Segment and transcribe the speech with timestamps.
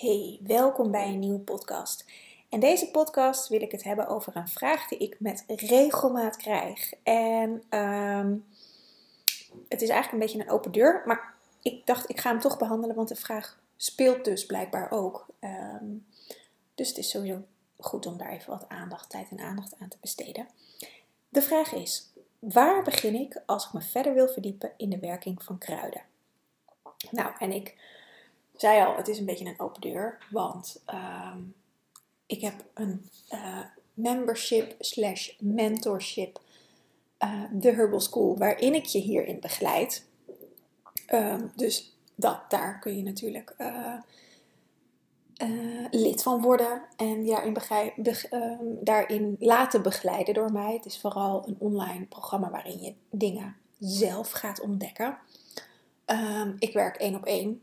[0.00, 2.04] Hey, welkom bij een nieuwe podcast.
[2.48, 6.92] In deze podcast wil ik het hebben over een vraag die ik met regelmaat krijg.
[7.02, 8.46] En um,
[9.68, 12.58] het is eigenlijk een beetje een open deur, maar ik dacht ik ga hem toch
[12.58, 15.26] behandelen, want de vraag speelt dus blijkbaar ook.
[15.40, 16.06] Um,
[16.74, 17.44] dus het is sowieso
[17.78, 20.48] goed om daar even wat aandacht, tijd en aandacht aan te besteden.
[21.28, 25.42] De vraag is: waar begin ik als ik me verder wil verdiepen in de werking
[25.42, 26.02] van kruiden?
[27.10, 27.74] Nou, en ik
[28.56, 30.82] zei al, het is een beetje een open deur, want
[31.32, 31.54] um,
[32.26, 33.60] ik heb een uh,
[33.94, 36.40] membership slash mentorship,
[37.24, 40.06] uh, de Herbal School, waarin ik je hierin begeleid.
[41.12, 43.94] Um, dus dat, daar kun je natuurlijk uh,
[45.90, 47.56] lid van worden en daarin,
[48.30, 50.72] um, daarin laten begeleiden door mij.
[50.72, 55.18] Het is vooral een online programma waarin je dingen zelf gaat ontdekken.
[56.58, 57.62] Ik werk één op één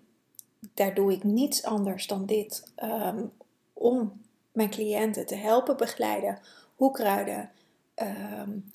[0.73, 3.31] daar doe ik niets anders dan dit um,
[3.73, 6.39] om mijn cliënten te helpen begeleiden
[6.75, 7.51] hoe kruiden,
[7.95, 8.71] um,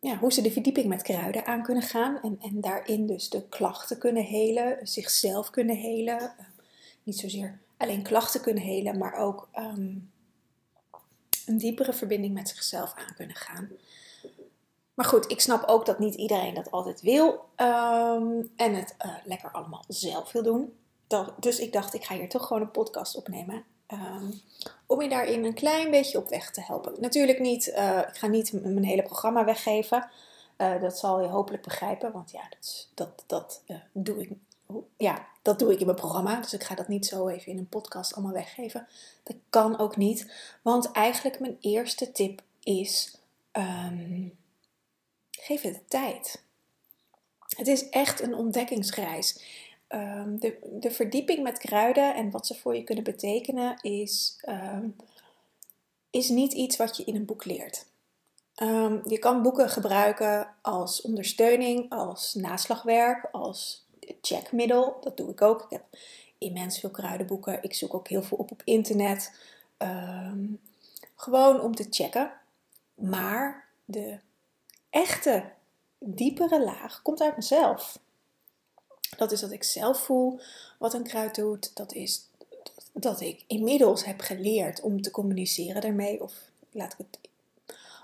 [0.00, 3.48] ja, hoe ze de verdieping met kruiden aan kunnen gaan en, en daarin dus de
[3.48, 6.20] klachten kunnen helen, zichzelf kunnen helen.
[6.20, 6.46] Uh,
[7.02, 10.10] niet zozeer alleen klachten kunnen helen, maar ook um,
[11.46, 13.68] een diepere verbinding met zichzelf aan kunnen gaan.
[14.98, 19.14] Maar goed, ik snap ook dat niet iedereen dat altijd wil um, en het uh,
[19.24, 20.78] lekker allemaal zelf wil doen.
[21.36, 23.64] Dus ik dacht, ik ga hier toch gewoon een podcast opnemen.
[23.92, 24.40] Um,
[24.86, 26.94] om je daarin een klein beetje op weg te helpen.
[27.00, 30.10] Natuurlijk niet, uh, ik ga niet mijn hele programma weggeven.
[30.56, 34.30] Uh, dat zal je hopelijk begrijpen, want ja, dat, dat, dat doe ik.
[34.96, 36.40] Ja, dat doe ik in mijn programma.
[36.40, 38.86] Dus ik ga dat niet zo even in een podcast allemaal weggeven.
[39.22, 40.32] Dat kan ook niet.
[40.62, 43.18] Want eigenlijk mijn eerste tip is.
[43.52, 44.37] Um,
[45.40, 46.42] geef het tijd.
[47.56, 49.42] Het is echt een ontdekkingsreis.
[49.88, 54.96] Um, de, de, verdieping met kruiden en wat ze voor je kunnen betekenen is, um,
[56.10, 57.86] is niet iets wat je in een boek leert.
[58.62, 63.86] Um, je kan boeken gebruiken als ondersteuning, als naslagwerk, als
[64.20, 64.96] checkmiddel.
[65.00, 65.62] Dat doe ik ook.
[65.62, 65.84] Ik heb
[66.38, 67.62] immens veel kruidenboeken.
[67.62, 69.32] Ik zoek ook heel veel op op internet.
[71.16, 72.32] gewoon om te checken.
[72.94, 74.18] Maar de
[74.90, 75.52] echte
[75.98, 77.98] diepere laag komt uit mezelf.
[79.16, 80.40] Dat is dat ik zelf voel
[80.78, 81.76] wat een kruid doet.
[81.76, 82.26] Dat is
[82.92, 86.22] dat ik inmiddels heb geleerd om te communiceren daarmee.
[86.22, 86.32] Of
[86.70, 87.18] laat ik het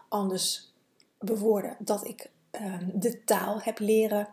[0.09, 0.73] anders
[1.19, 1.77] bewoorden.
[1.79, 4.29] Dat ik um, de taal heb leren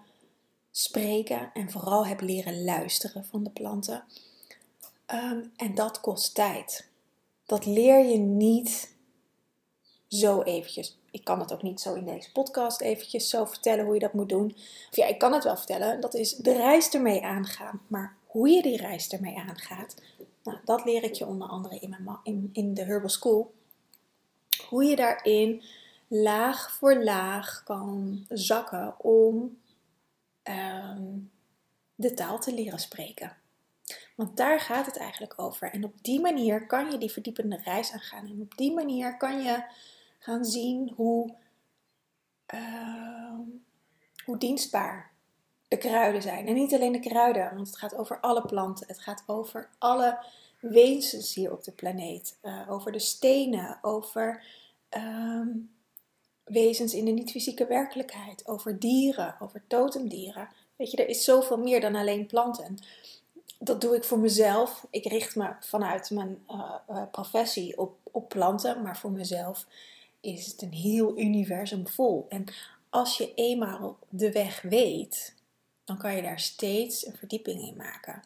[0.71, 4.03] spreken en vooral heb leren luisteren van de planten.
[5.07, 6.87] Um, en dat kost tijd.
[7.45, 8.95] Dat leer je niet
[10.07, 13.93] zo eventjes ik kan het ook niet zo in deze podcast eventjes zo vertellen hoe
[13.93, 14.55] je dat moet doen.
[14.89, 16.01] Of ja, ik kan het wel vertellen.
[16.01, 17.81] Dat is de reis ermee aangaan.
[17.87, 19.95] Maar hoe je die reis ermee aangaat,
[20.43, 23.53] nou, dat leer ik je onder andere in, mijn, in, in de Herbal School.
[24.69, 25.63] Hoe je daarin
[26.07, 29.57] laag voor laag kan zakken om
[30.43, 31.31] um,
[31.95, 33.37] de taal te leren spreken.
[34.15, 35.71] Want daar gaat het eigenlijk over.
[35.71, 38.25] En op die manier kan je die verdiepende reis aangaan.
[38.25, 39.63] En op die manier kan je
[40.21, 41.35] gaan zien hoe,
[42.53, 43.39] uh,
[44.25, 45.11] hoe dienstbaar
[45.67, 46.47] de kruiden zijn.
[46.47, 48.87] En niet alleen de kruiden, want het gaat over alle planten.
[48.87, 50.25] Het gaat over alle
[50.59, 52.37] wezens hier op de planeet.
[52.41, 54.43] Uh, over de stenen, over
[54.97, 55.47] uh,
[56.43, 60.49] wezens in de niet-fysieke werkelijkheid, over dieren, over totemdieren.
[60.75, 62.77] Weet je, er is zoveel meer dan alleen planten.
[63.59, 64.87] Dat doe ik voor mezelf.
[64.89, 69.65] Ik richt me vanuit mijn uh, professie op, op planten, maar voor mezelf
[70.21, 72.25] is het een heel universum vol.
[72.29, 72.45] En
[72.89, 75.35] als je eenmaal de weg weet,
[75.83, 78.21] dan kan je daar steeds een verdieping in maken.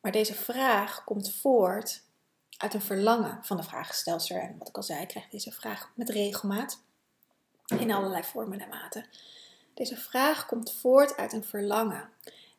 [0.00, 2.02] Maar deze vraag komt voort
[2.56, 4.40] uit een verlangen van de vraagstelster.
[4.40, 6.82] En wat ik al zei, ik krijg deze vraag met regelmaat
[7.66, 9.06] in allerlei vormen en maten.
[9.74, 12.08] Deze vraag komt voort uit een verlangen.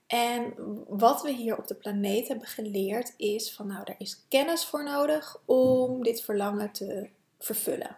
[0.07, 0.53] En
[0.87, 4.83] wat we hier op de planeet hebben geleerd is van nou, er is kennis voor
[4.83, 7.09] nodig om dit verlangen te
[7.39, 7.97] vervullen.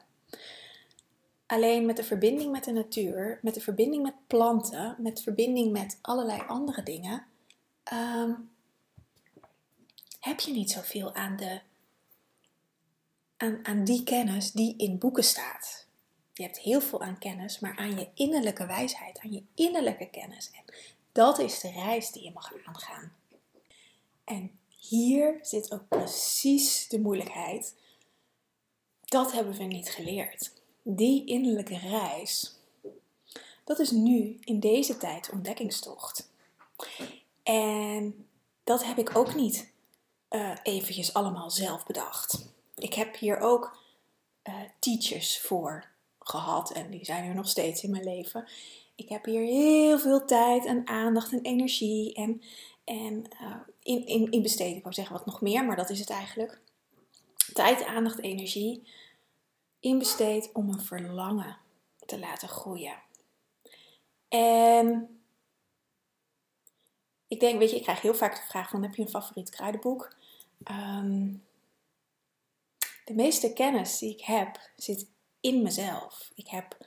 [1.46, 5.98] Alleen met de verbinding met de natuur, met de verbinding met planten, met verbinding met
[6.02, 7.26] allerlei andere dingen,
[7.94, 8.50] um,
[10.20, 11.62] heb je niet zoveel aan, de,
[13.38, 15.88] aan, aan die kennis die in boeken staat.
[16.34, 20.52] Je hebt heel veel aan kennis, maar aan je innerlijke wijsheid, aan je innerlijke kennis.
[20.52, 20.74] En
[21.12, 23.16] dat is de reis die je mag aangaan.
[24.24, 27.76] En hier zit ook precies de moeilijkheid.
[29.06, 30.55] Dat hebben we niet geleerd
[30.88, 32.60] die innerlijke reis,
[33.64, 36.30] dat is nu in deze tijd ontdekkingstocht.
[37.44, 38.28] En
[38.64, 39.72] dat heb ik ook niet
[40.30, 42.54] uh, eventjes allemaal zelf bedacht.
[42.76, 43.80] Ik heb hier ook
[44.44, 45.88] uh, teachers voor
[46.20, 48.48] gehad en die zijn er nog steeds in mijn leven.
[48.96, 52.42] Ik heb hier heel veel tijd en aandacht en energie en,
[52.84, 54.76] en uh, in, in, in besteed.
[54.76, 56.62] Ik wou zeggen wat nog meer, maar dat is het eigenlijk.
[57.54, 58.88] Tijd, aandacht, energie
[59.86, 61.58] in besteed om een verlangen
[62.06, 63.02] te laten groeien.
[64.28, 65.20] En
[67.28, 69.50] ik denk, weet je, ik krijg heel vaak de vraag van, heb je een favoriet
[69.50, 70.16] kruidenboek?
[70.72, 71.44] Um,
[73.06, 75.08] de meeste kennis die ik heb zit
[75.40, 76.32] in mezelf.
[76.36, 76.78] Ik heb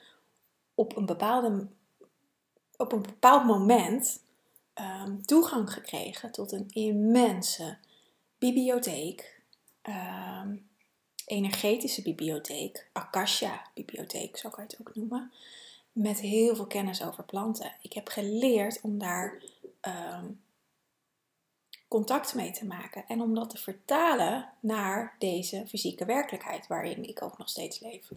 [0.75, 1.67] op een, bepaalde,
[2.77, 4.23] op een bepaald moment
[4.75, 7.77] um, toegang gekregen tot een immense
[8.37, 9.41] bibliotheek.
[9.83, 10.68] Um,
[11.29, 15.31] energetische bibliotheek, Akasha bibliotheek, zo kan je het ook noemen,
[15.91, 17.75] met heel veel kennis over planten.
[17.81, 19.41] Ik heb geleerd om daar
[19.81, 20.41] um,
[21.87, 27.21] contact mee te maken en om dat te vertalen naar deze fysieke werkelijkheid waarin ik
[27.21, 28.09] ook nog steeds leef.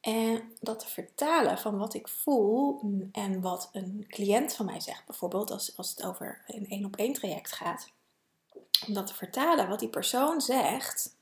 [0.00, 2.80] En dat te vertalen van wat ik voel
[3.12, 6.96] en wat een cliënt van mij zegt, bijvoorbeeld als, als het over een één op
[6.96, 7.90] één traject gaat.
[8.86, 11.16] Om dat te vertalen wat die persoon zegt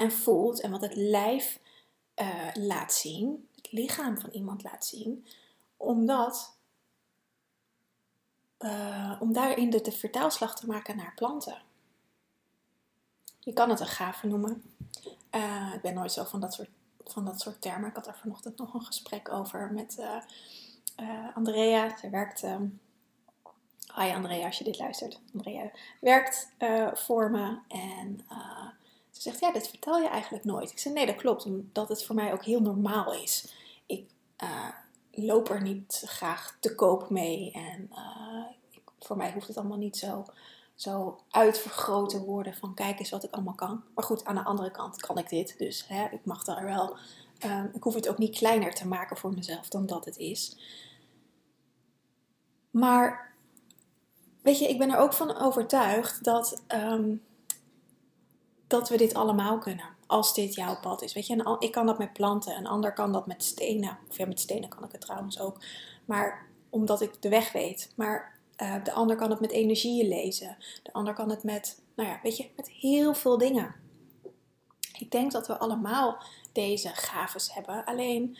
[0.00, 1.60] en voelt en wat het lijf
[2.16, 5.26] uh, laat zien, het lichaam van iemand laat zien,
[5.76, 6.56] omdat
[8.58, 11.62] uh, om daarin de, vertaalslag te maken naar planten.
[13.38, 14.62] Je kan het een gave noemen.
[15.30, 16.70] Uh, ik ben nooit zo van dat, soort,
[17.04, 17.88] van dat soort termen.
[17.88, 20.04] Ik had er vanochtend nog een gesprek over met
[21.34, 21.96] Andrea.
[21.96, 22.40] Zij werkt.
[23.94, 25.20] Hi Andrea, als je dit luistert.
[25.34, 25.70] Andrea
[26.00, 26.48] werkt
[26.94, 28.20] voor me en
[29.10, 30.70] ze zegt: Ja, dit vertel je eigenlijk nooit.
[30.70, 33.52] Ik zeg: Nee, dat klopt, omdat het voor mij ook heel normaal is.
[33.86, 34.08] Ik
[35.24, 37.50] loop er niet graag te koop mee.
[37.52, 38.44] En uh,
[38.98, 40.24] voor mij hoeft het allemaal niet zo,
[40.74, 43.82] zo uitvergroot te worden van kijk eens wat ik allemaal kan.
[43.94, 45.58] Maar goed, aan de andere kant kan ik dit.
[45.58, 46.96] Dus hè, ik mag daar wel.
[47.44, 50.56] Uh, ik hoef het ook niet kleiner te maken voor mezelf dan dat het is.
[52.70, 53.32] Maar
[54.42, 57.22] weet je, ik ben er ook van overtuigd dat, um,
[58.70, 61.12] dat we dit allemaal kunnen als dit jouw pad is.
[61.12, 63.98] Weet je, ik kan dat met planten, een ander kan dat met stenen.
[64.08, 65.60] Of ja, met stenen kan ik het trouwens ook.
[66.04, 67.92] Maar omdat ik de weg weet.
[67.96, 70.56] Maar uh, de ander kan het met energieën lezen.
[70.82, 73.74] De ander kan het met, nou ja, weet je, met heel veel dingen.
[74.98, 76.22] Ik denk dat we allemaal
[76.52, 77.84] deze gaves hebben.
[77.84, 78.36] Alleen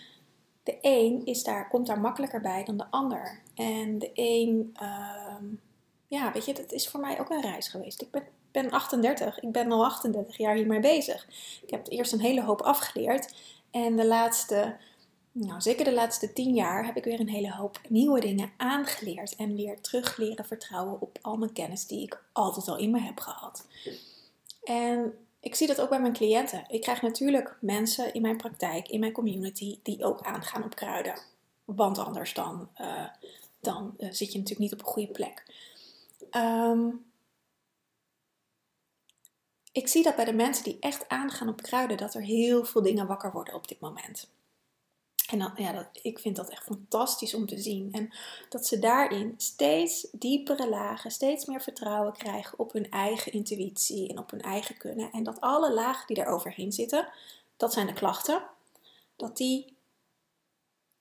[0.63, 3.41] de een is daar, komt daar makkelijker bij dan de ander.
[3.55, 5.59] En de een, uh,
[6.07, 8.03] ja, weet je, dat is voor mij ook een reis geweest.
[8.03, 9.41] Ik ben ben 38.
[9.41, 11.27] Ik ben al 38 jaar hiermee bezig.
[11.63, 13.35] Ik heb eerst een hele hoop afgeleerd.
[13.71, 14.77] En de laatste,
[15.33, 19.37] nou zeker de laatste 10 jaar, heb ik weer een hele hoop nieuwe dingen aangeleerd.
[19.37, 23.01] En weer terug leren vertrouwen op al mijn kennis die ik altijd al in me
[23.01, 23.67] heb gehad.
[24.65, 26.65] En ik zie dat ook bij mijn cliënten.
[26.69, 31.15] Ik krijg natuurlijk mensen in mijn praktijk, in mijn community, die ook aangaan op kruiden.
[31.65, 33.07] Want anders dan, uh,
[33.61, 35.45] dan uh, zit je natuurlijk niet op een goede plek.
[36.31, 37.10] Um,
[39.73, 42.83] ik zie dat bij de mensen die echt aangaan op kruiden, dat er heel veel
[42.83, 44.29] dingen wakker worden op dit moment.
[45.31, 47.93] En dan, ja, dat, ik vind dat echt fantastisch om te zien.
[47.93, 48.11] En
[48.49, 54.19] dat ze daarin steeds diepere lagen, steeds meer vertrouwen krijgen op hun eigen intuïtie en
[54.19, 55.13] op hun eigen kunnen.
[55.13, 57.09] En dat alle lagen die er overheen zitten,
[57.57, 58.43] dat zijn de klachten,
[59.17, 59.77] dat die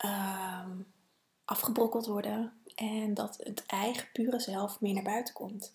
[0.06, 0.66] uh,
[1.46, 5.72] afgebrokkeld worden en dat het eigen pure zelf meer naar buiten komt.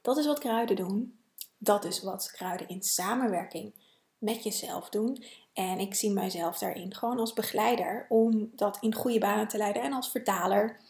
[0.00, 1.19] Dat is wat kruiden doen.
[1.62, 3.72] Dat is wat kruiden in samenwerking
[4.18, 5.24] met jezelf doen.
[5.52, 9.82] En ik zie mijzelf daarin gewoon als begeleider om dat in goede banen te leiden
[9.82, 10.80] en als vertaler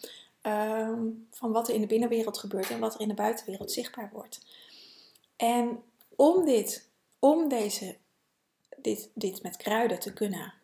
[0.40, 4.10] ehm, van wat er in de binnenwereld gebeurt en wat er in de buitenwereld zichtbaar
[4.12, 4.40] wordt.
[5.36, 5.82] En
[6.16, 7.96] om dit, om deze,
[8.76, 10.54] dit, dit met kruiden te kunnen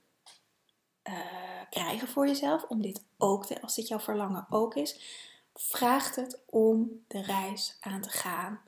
[1.09, 1.15] uh,
[1.71, 5.01] krijgen voor jezelf, om dit ook, te, als dit jouw verlangen ook is,
[5.55, 8.61] vraagt het om de reis aan te gaan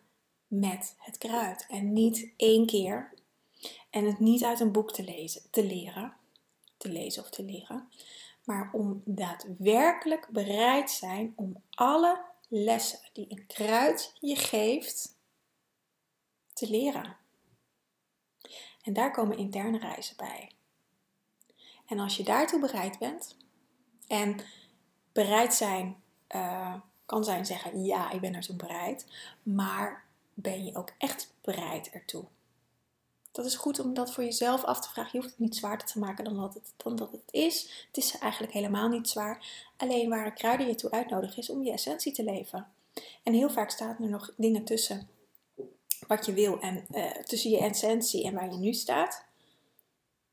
[0.48, 1.66] met het kruid.
[1.68, 3.14] En niet één keer.
[3.90, 6.16] En het niet uit een boek te, lezen, te leren.
[6.76, 7.88] Te lezen of te leren.
[8.44, 15.16] Maar om daadwerkelijk bereid zijn om alle lessen die een kruid je geeft
[16.52, 17.16] te leren.
[18.82, 20.50] En daar komen interne reizen bij.
[21.86, 23.36] En als je daartoe bereid bent,
[24.06, 24.40] en
[25.12, 26.02] bereid zijn
[26.34, 26.74] uh,
[27.06, 29.06] kan zijn zeggen: ja, ik ben toen bereid,
[29.42, 30.07] maar
[30.42, 32.24] ben je ook echt bereid ertoe?
[33.32, 35.10] Dat is goed om dat voor jezelf af te vragen.
[35.12, 37.86] Je hoeft het niet zwaarder te maken dan dat het, dan dat het is.
[37.86, 39.66] Het is eigenlijk helemaal niet zwaar.
[39.76, 42.66] Alleen waar kruiden je toe uitnodigen is om je essentie te leven.
[43.22, 45.08] En heel vaak staan er nog dingen tussen
[46.06, 49.24] wat je wil en uh, tussen je essentie en waar je nu staat.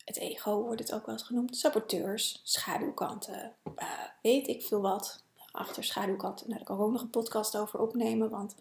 [0.06, 1.58] Het ego wordt het ook wel eens genoemd.
[1.58, 3.90] Saboteurs, schaduwkanten, uh,
[4.22, 5.24] weet ik veel wat.
[5.52, 8.56] Achter schaduwkanten, daar kan ik ook nog een podcast over opnemen, want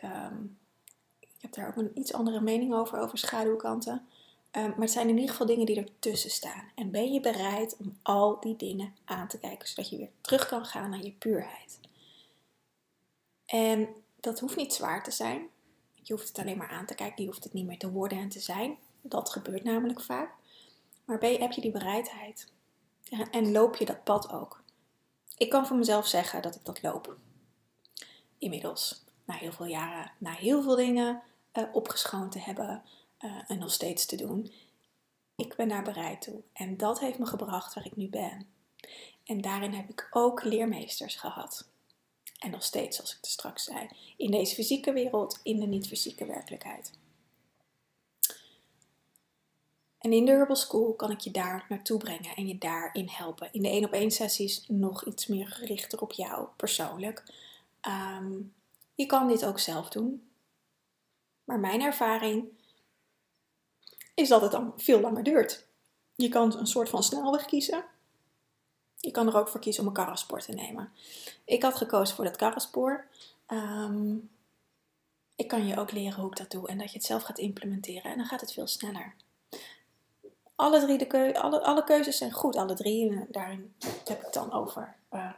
[0.00, 0.26] ik, uh,
[1.18, 4.06] ik heb daar ook een iets andere mening over, over schaduwkanten.
[4.56, 6.70] Um, maar het zijn in ieder geval dingen die ertussen staan.
[6.74, 10.48] En ben je bereid om al die dingen aan te kijken, zodat je weer terug
[10.48, 11.80] kan gaan naar je puurheid?
[13.46, 13.88] En
[14.20, 15.48] dat hoeft niet zwaar te zijn.
[16.02, 17.22] Je hoeft het alleen maar aan te kijken.
[17.22, 18.78] Je hoeft het niet meer te worden en te zijn.
[19.02, 20.32] Dat gebeurt namelijk vaak.
[21.04, 22.52] Maar ben heb je die bereidheid?
[23.30, 24.62] En loop je dat pad ook?
[25.36, 27.16] Ik kan voor mezelf zeggen dat ik dat loop.
[28.38, 29.04] Inmiddels.
[29.30, 31.22] Na heel veel jaren, na heel veel dingen
[31.52, 32.82] uh, opgeschoond te hebben
[33.20, 34.52] uh, en nog steeds te doen.
[35.36, 36.42] Ik ben daar bereid toe.
[36.52, 38.46] En dat heeft me gebracht waar ik nu ben.
[39.24, 41.68] En daarin heb ik ook leermeesters gehad.
[42.38, 46.26] En nog steeds, zoals ik er straks zei, in deze fysieke wereld, in de niet-fysieke
[46.26, 46.92] werkelijkheid.
[49.98, 53.48] En in de Herbal School kan ik je daar naartoe brengen en je daarin helpen.
[53.52, 57.24] In de één op één sessies nog iets meer gerichter op jou persoonlijk.
[57.80, 58.32] Ehm,
[59.00, 60.30] je kan dit ook zelf doen.
[61.44, 62.48] Maar mijn ervaring
[64.14, 65.66] is dat het dan veel langer duurt.
[66.14, 67.84] Je kan een soort van snelweg kiezen.
[68.96, 70.92] Je kan er ook voor kiezen om een karrenspoor te nemen.
[71.44, 73.06] Ik had gekozen voor dat karrenspoor.
[73.46, 74.16] Ehm,
[75.36, 77.38] ik kan je ook leren hoe ik dat doe en dat je het zelf gaat
[77.38, 78.10] implementeren.
[78.10, 79.14] En dan gaat het veel sneller.
[80.54, 83.10] Alle, drie de alle, alle keuzes zijn goed, alle drie.
[83.10, 85.32] En daarin heb ik het dan over uh,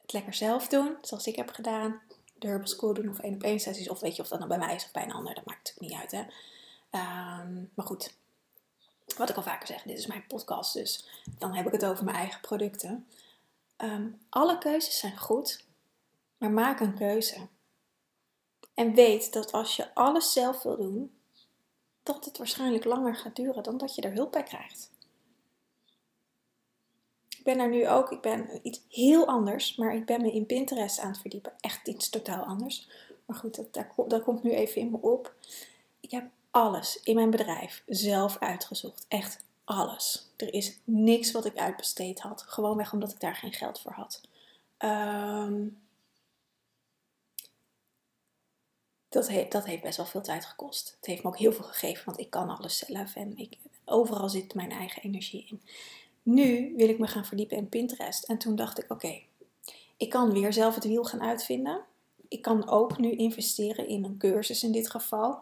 [0.00, 2.00] het lekker zelf doen, zoals ik heb gedaan.
[2.38, 3.88] De Herbal School doen of één op één sessies.
[3.88, 5.34] Of weet je of dat nou bij mij is of bij een ander.
[5.34, 6.10] Dat maakt natuurlijk niet uit.
[6.10, 6.32] Hè?
[6.90, 8.14] Ehm, maar goed,
[9.16, 12.04] wat ik al vaker zeg, dit is mijn podcast, dus dan heb ik het over
[12.04, 13.06] mijn eigen producten.
[13.76, 15.64] Ehm, alle keuzes zijn goed,
[16.38, 17.46] maar maak een keuze.
[18.74, 21.18] En weet dat als je alles zelf wil doen,
[22.02, 24.90] dat het waarschijnlijk langer gaat duren dan dat je er hulp bij krijgt.
[27.48, 30.46] Ik ben er nu ook, ik ben iets heel anders, maar ik ben me in
[30.46, 31.52] Pinterest aan het verdiepen.
[31.60, 32.88] Echt iets totaal anders.
[33.26, 35.34] Maar goed, dat, dat, komt nu even in me op.
[36.00, 39.04] Ik heb alles in mijn bedrijf zelf uitgezocht.
[39.08, 40.30] Echt alles.
[40.36, 42.42] Er is niks wat ik uitbesteed had.
[42.42, 44.20] Gewoonweg omdat ik daar geen geld voor had.
[44.76, 45.66] Ehm,
[49.08, 50.94] dat, heeft, dat heeft best wel veel tijd gekost.
[50.96, 54.28] Het heeft me ook heel veel gegeven, want ik kan alles zelf en ik, overal
[54.28, 55.62] zit mijn eigen energie in.
[56.28, 58.24] Nu wil ik me gaan verdiepen in Pinterest.
[58.24, 59.20] En toen dacht ik: oké,
[59.96, 61.80] ik kan weer zelf het wiel gaan uitvinden.
[62.28, 65.38] Ik kan ook nu investeren in een cursus in dit geval.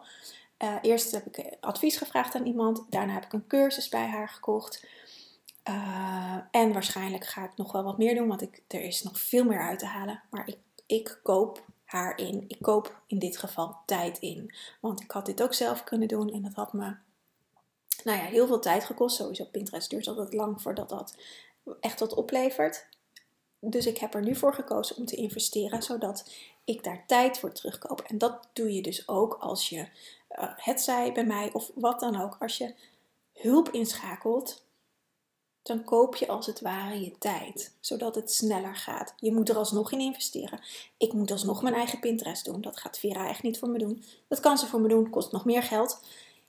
[0.63, 4.07] Uh, eerst heb ik eh, advies gevraagd aan iemand, daarna heb ik een cursus bij
[4.07, 4.87] haar gekocht.
[5.69, 9.19] Uh, en waarschijnlijk ga ik nog wel wat meer doen, want ik, er is nog
[9.19, 10.21] veel meer uit te halen.
[10.29, 12.45] Maar ik, ik koop haar in.
[12.47, 14.53] Ik koop in dit geval tijd in.
[14.81, 16.95] Want ik had dit ook zelf kunnen doen en dat had me
[18.07, 19.15] nou ja, heel veel tijd gekost.
[19.15, 21.15] Sowieso Pinterest duurt altijd lang voordat dat
[21.79, 22.87] echt wat oplevert.
[23.59, 26.31] Dus ik heb er nu voor gekozen om te investeren, zodat
[26.63, 28.01] ik daar tijd voor terugkoop.
[28.01, 29.85] En dat doe je dus ook als je uh,
[30.55, 32.73] het zij bij mij of wat dan ook, als je
[33.33, 34.65] hulp inschakelt,
[35.61, 39.13] dan koop je als het ware je tijd, zodat het sneller gaat.
[39.17, 40.59] Je moet er alsnog in investeren.
[40.97, 42.61] Ik moet alsnog mijn eigen Pinterest doen.
[42.61, 44.03] Dat gaat Vera echt niet voor me doen.
[44.27, 45.99] Dat kan ze voor me doen, kost nog meer geld.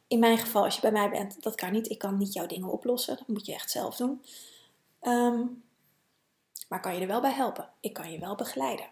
[0.08, 1.88] In mijn geval, als je bij mij bent, dat kan niet.
[1.88, 3.16] Ik kan niet jouw dingen oplossen.
[3.16, 4.24] Dat moet je echt zelf doen.
[5.02, 5.62] Um,
[6.68, 7.70] maar kan je er wel bij helpen?
[7.80, 8.86] Ik kan je wel begeleiden.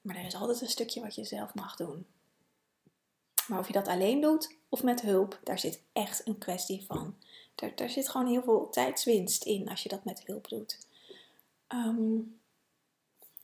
[0.00, 2.06] Maar er is altijd een stukje wat je zelf mag doen.
[3.48, 7.14] Maar of je dat alleen doet of met hulp, daar zit echt een kwestie van.
[7.54, 10.78] Daar, daar zit gewoon heel veel tijdswinst in als je dat met hulp doet.
[11.66, 12.18] Ehm,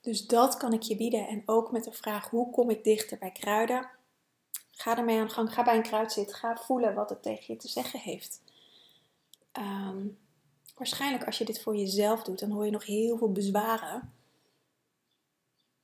[0.01, 1.29] dus dat kan ik je bieden.
[1.29, 3.89] En ook met de vraag: hoe kom ik dichter bij kruiden?
[4.77, 5.55] Ga ermee aan de gang.
[5.55, 6.37] Ga bij een kruid zitten.
[6.37, 8.43] Ga voelen wat het tegen je te zeggen heeft.
[9.53, 10.07] Ehm,
[10.77, 14.15] waarschijnlijk als je dit voor jezelf doet, dan hoor je nog heel veel bezwaren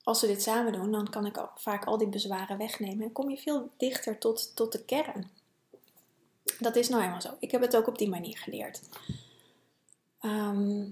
[0.02, 3.30] als we dit samen doen, dan kan ik vaak al die bezwaren wegnemen en kom
[3.30, 5.30] je veel dichter tot, tot de kern.
[6.58, 7.36] Dat is nou eenmaal zo.
[7.38, 8.82] Ik heb het ook op die manier geleerd.
[10.20, 10.84] Ehm,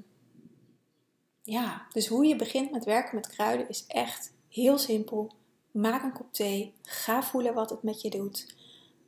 [1.43, 5.33] ja, dus hoe je begint met werken met kruiden is echt heel simpel.
[5.71, 6.75] Maak een kop thee.
[6.83, 8.55] Ga voelen wat het met je doet.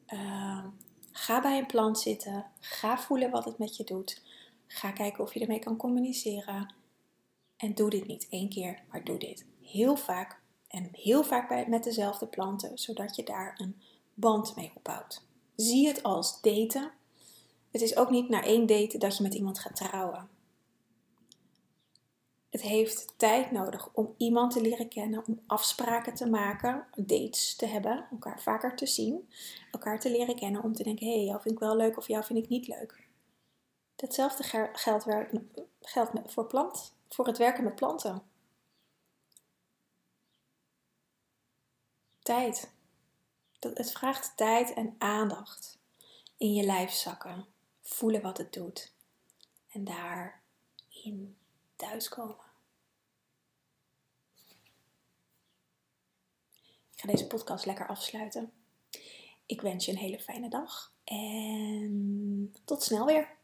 [0.07, 0.67] Ehm,
[1.13, 2.47] ga bij een plant zitten.
[2.61, 4.23] Ga voelen wat het met je doet.
[4.67, 6.75] Ga kijken of je ermee kan communiceren.
[7.57, 11.67] En doe dit niet één keer, maar doe dit heel vaak en heel vaak bij,
[11.69, 13.81] met dezelfde planten, zodat je daar een
[14.15, 15.23] band mee opbouwt.
[15.57, 16.91] Zie het als daten.
[17.71, 20.29] Het is ook niet na één date dat je met iemand gaat trouwen.
[22.53, 27.67] Het heeft tijd nodig om iemand te leren kennen, om afspraken te maken, dates te
[27.67, 29.31] hebben, elkaar vaker te zien,
[29.71, 32.09] elkaar te leren kennen, om te denken: hé, hey, jou vind ik wel leuk of
[32.09, 33.09] jou vind ik niet leuk.
[33.97, 34.43] Hetzelfde
[34.73, 35.07] geldt,
[35.81, 38.23] geldt voor, plant, voor het werken met planten.
[42.19, 42.73] Tijd.
[43.59, 45.79] Het vraagt tijd en aandacht.
[46.37, 47.47] In je lijf zakken.
[47.83, 48.93] Voelen wat het doet.
[49.69, 51.37] En daarin
[51.83, 52.51] thuiskomen.
[56.91, 58.53] Ik ga deze podcast lekker afsluiten.
[59.47, 63.37] Ik wens je een hele fijne dag en tot snel weer.